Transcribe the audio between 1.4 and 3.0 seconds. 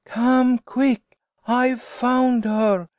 I've found her